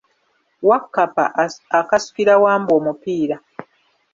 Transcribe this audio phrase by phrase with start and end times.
[0.69, 1.23] Wakkapa
[1.79, 3.35] akasukira Wambwa omupiira.